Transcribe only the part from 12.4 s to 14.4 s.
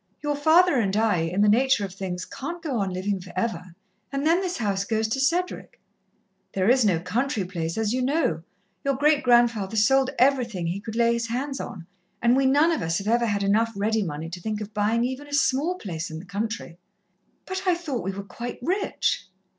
none of us have ever had enough ready money